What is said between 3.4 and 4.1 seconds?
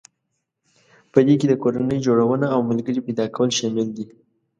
شامل دي.